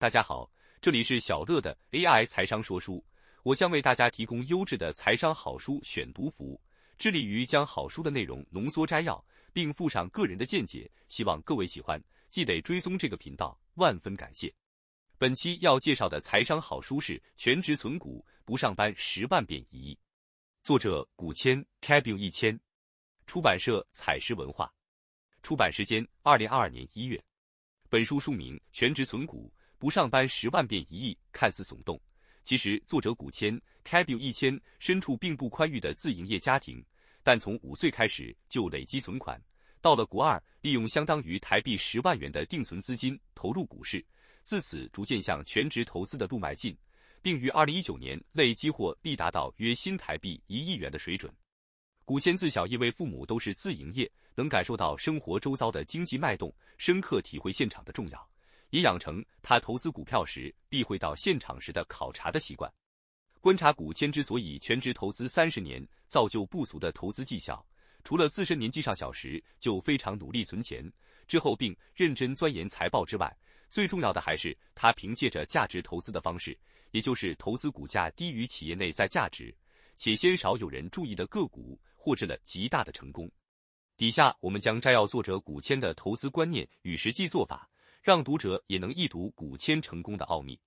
[0.00, 0.50] 大家好，
[0.80, 3.04] 这里是小乐的 AI 财商说书，
[3.42, 6.58] 我将为大家提供优质的财商好书选读服务，
[6.96, 14.50] 致力于将好书的内容浓缩摘要，并附上个人的见解，希望各位喜欢，记得追踪这个频道，万分感谢。
[15.18, 19.94] 本期要介绍的财商好书是《全职存股不上班十万变一亿》，
[20.62, 22.58] 作者古谦 Cabu 一千，
[23.26, 24.72] 出版社采石文化，
[25.42, 27.22] 出版时间二零二二年一月。
[27.90, 29.52] 本书书名《全职存股》。
[29.80, 31.98] 不上班十万变一亿，看似耸动，
[32.42, 36.84] 其实作者古谦 Cabu 一千身处并不宽裕的自营业家庭，
[37.22, 39.42] 但从五岁开始就累积存款，
[39.80, 44.04] 到了国二，利用相当于台币十万元的定存资金投入股市，
[44.44, 46.76] 自此逐渐向全职投资的路迈进，
[47.22, 51.32] 并于二零一九年累积获利达到约新台币一亿元的水准。
[52.04, 58.29] 古谦自小因为父母都是自营业，能感受到生活周遭的经济脉动，深刻体会现场的重要。
[58.70, 62.72] 也养成他投资股票时必会到现场时的考察的习惯。
[63.40, 67.64] 观察古谦之所以全职投资三十年，造就不俗的投资绩效，
[68.04, 70.84] 除了自身年纪尚小时就非常努力存钱，
[71.26, 73.34] 之后并认真钻研财报之外，
[73.70, 76.58] 最重要的还是他凭借着价值投资的方式，
[76.90, 79.56] 也就是投资股价低于企业内在价值，
[79.96, 83.30] 且鲜少有人注意的个股，获致了极大的成功。
[83.96, 87.69] 底下我们将摘要作者古谦的投资观念与实际做法。
[88.02, 90.58] 让读者也能一睹古签成功的奥秘。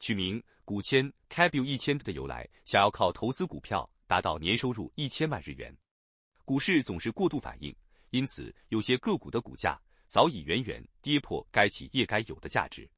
[0.00, 5.74] 取名古签 Cabu 一千的由来，想要靠投资股票达到年收入一千万日元。
[6.44, 7.74] 股市总是过度反应，
[8.10, 12.90] 因此有些个股的股价早已远远跌破该企业该有的价值。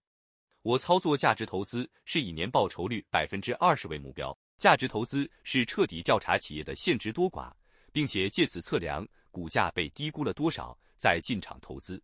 [0.63, 4.37] 我操作价值投资是以年报酬率百分之二十为目标。
[4.57, 7.53] 价值投资是彻底调查企业的现值多寡，
[7.93, 12.03] 并且借此测量股价被低估了多少，再进场投资。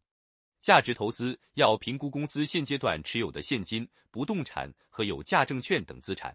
[0.63, 6.35] 价值投资要评估公司现阶段持有的现金、不动产和有价证券等资产。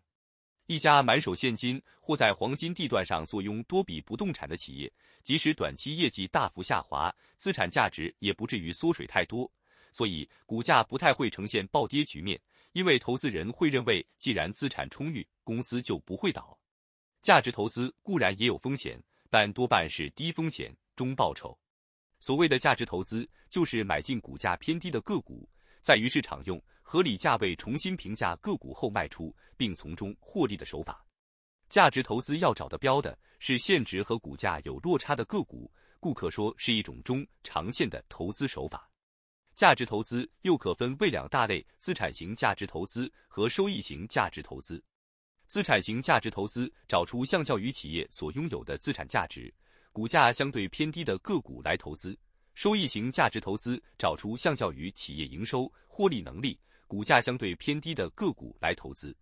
[0.66, 4.92] 一家满手现金或在黄金地段上坐拥多笔不动产的企业，
[5.24, 9.50] 即使短期业绩大幅下滑，资产价值也不至于缩水太多，
[9.94, 12.38] 所以股价不太会呈现暴跌局面。
[12.74, 16.60] 因为投资人会认为，既然资产充裕，公司就不会倒。
[17.22, 21.58] 价值投资固然也有风险，但多半是低风险中报酬。
[22.20, 25.48] 所谓的价值投资，就是买进股价偏低的个股，
[25.82, 31.06] 在于市场用合理价位重新评价个股后卖出，并从中获利的手法。
[31.70, 38.90] 价值投资要找的标的是现值和股价有落差的个股，故可说是一种中长线的投资手法。
[39.54, 44.82] 价值投资又可分为两大类：资产型价值投资和收益型价值投资。
[45.46, 49.54] 资产型价值投资找出相较于企业所拥有的资产价值。
[49.98, 52.16] 股价相对偏低的个股来投资，
[52.54, 59.18] 收益型价值投资找出相较于企业营收、获利能力、股价相对偏低的个股来投资。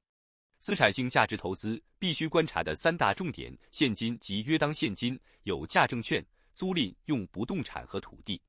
[0.59, 6.21] 资产性价值投资必须观察的三大重点：现金及约当现金、有价证券、
[6.53, 8.41] 租赁用不动产和土地。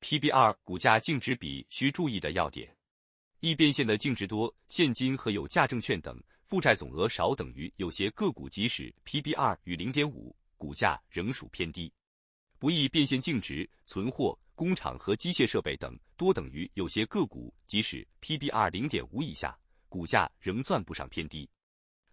[0.00, 2.68] PBR 股价净值比需注意的要点：
[3.38, 10.34] 易变现的净值多，现金和有价证券等负债总额少等于有些个股，即使 PBR 与零点五。
[10.60, 11.90] 股价仍属偏低，
[12.58, 21.48] 不易变现净值、存货、工厂和机械设备等多等于有些个股，即使 PBR 零点五以下，股价仍算不上偏低。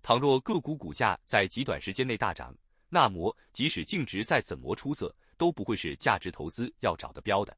[0.02, 2.56] 倘若个股股价在极短时间内大涨，
[2.88, 7.54] 那么即使净值再怎么出色，都不会是价值投资要找的标的。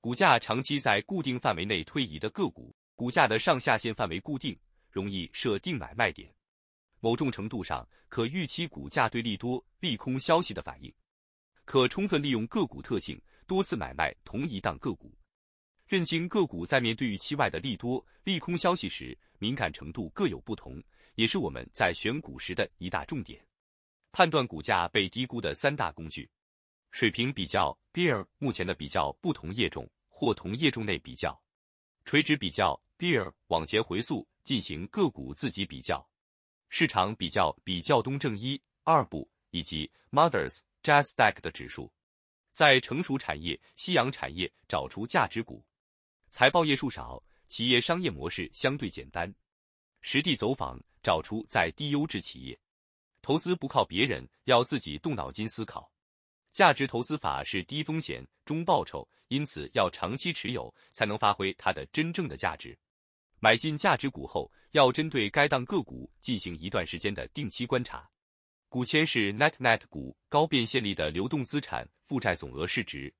[0.00, 4.58] 股价长期在固定范围内推移的个股，股价的上下限范围固定，
[4.90, 6.34] 容易设定买卖点。
[7.04, 10.90] 某种程度上，可预期股价对利多、利空消息的反应，
[11.66, 15.14] 可充分利用个股特性，多次买卖同一档个股。
[15.86, 20.82] 认清个股在面对预期外的利多、利空消息时，敏感程度各有不同，
[21.14, 23.38] 也是我们在选股时的一大重点。
[24.10, 26.26] 判断股价被低估的三大工具：
[26.90, 31.38] 水平比较 （Bear） 目前的比较不同业种或同业种内比较；
[32.06, 36.02] 垂直比较 （Bear） 往前回溯进行个股自己比较。
[36.76, 41.88] 市场比较比较东证一二部以及 Mothers Jazz Stack 的指数，
[42.52, 45.64] 在成熟产业、夕阳产业找出价值股，
[46.30, 49.32] 财报页数少，企业商业模式相对简单，
[50.00, 52.58] 实地走访找出在低优质企业，
[53.22, 55.88] 投资不靠别人，要自己动脑筋思考。
[56.50, 62.76] 价值投资法是低风险中报酬，因此要长期持有才能发挥它的真正的价值。
[63.44, 68.08] 买进价值股后，要针对该档个股进行一段时间的定期观察。
[68.70, 73.12] 股签是 Net Net 股高变现力的流动资产负债总额市值，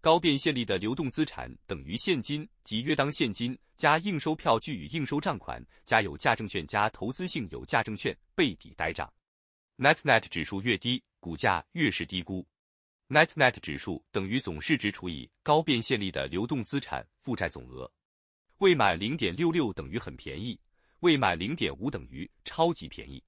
[0.00, 9.12] 高变现率的流动资产等于现金及约当现金加应收票据与应收账款加有价证券加投资性有价证券背抵呆账。
[9.78, 12.46] Net Net 指数越低，股价越是低估。
[13.08, 17.90] Net Net 指数等于总市值除以高变现率的流动资产负债总额。
[18.58, 20.58] 未满零点六六等于很便宜，
[21.00, 23.22] 未满零点五等于超级便宜。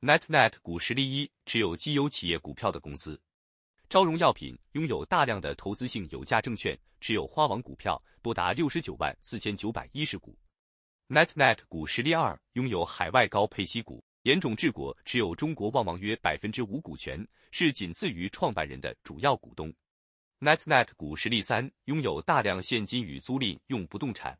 [0.00, 3.20] Net Net 股实力一，持有绩优企业股票的公司。
[3.90, 10.34] 昭荣药品拥有大量的投资性有价证券，持有花王股票多达六十九万四千九百一十股。
[11.08, 14.02] NetNet 股实力二，拥有海外高配息股。
[14.22, 19.70] 严种治国持有中国旺旺约百分之五股权，是仅次于创办人的主要股东。
[20.40, 24.38] NetNet 股实力三，拥有大量现金与租赁用不动产。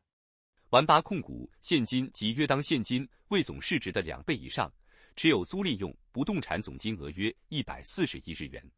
[0.73, 4.73] 完八控股现金及约当现金为总市值的两倍以上，
[5.15, 8.71] 持有租赁用不动产总金额约一百四十亿日元。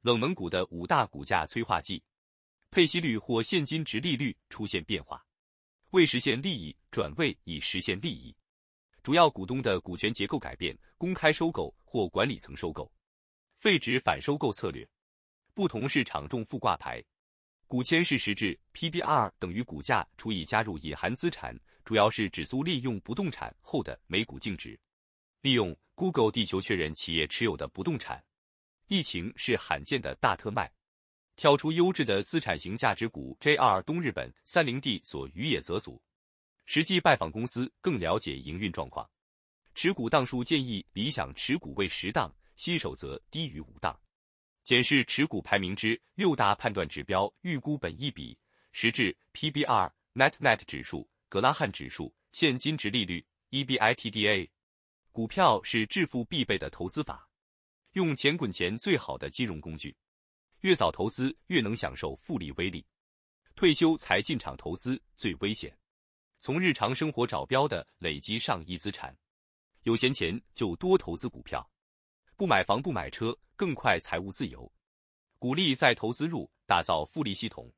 [0.00, 2.02] 冷门股的五大股价催化剂，
[2.72, 5.24] 配息率或现金值利率出现变化，
[5.90, 8.34] 为实现利益转位以实现利益，
[9.04, 12.92] 主要股东的股权结构改变，公开收购或管理层收购，
[13.60, 14.84] 废止反收购策略，
[15.54, 17.00] 不同市场重复挂牌，
[17.68, 21.54] 股签是实质 PBR 等于股价除以加入隐含资产，
[21.84, 24.80] 主要是指租利用不动产后的每股净值，
[25.42, 28.24] 利用 Google 地球确认企业持有的不动产。
[28.86, 30.72] 疫情是罕见的大特卖，
[31.36, 33.36] 挑出优质的资产型价值股。
[33.38, 36.00] JR 东日本三菱地所与野泽组，
[36.64, 39.06] 实际拜访公司更了解营运状况。
[39.74, 43.94] 持股档数建议理想持股为十档，新手则低于五档。
[44.68, 48.38] 检视持股排名之六大判断指标：预估本益比、
[48.70, 54.50] 实质 PBR、Net Net 指数、格拉汉指数、现金值利率、EBITDA。
[55.10, 57.30] 股票是致富必备的投资法。
[57.92, 59.96] 用钱滚钱最好的金融工具，
[60.60, 62.84] 越早投资越能享受复利威力。
[63.54, 65.74] 退休才进场投资最危险，
[66.40, 69.16] 从日常生活找标的累积上亿资产，
[69.84, 71.66] 有闲钱就多投资股票，
[72.36, 74.70] 不买房不买车更快财务自由。
[75.40, 77.68] 鼓励再投资入，打造复利系统，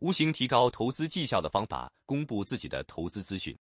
[0.00, 1.90] 无形提高投资绩效的方法。
[2.04, 3.58] 公布自己的投资资讯。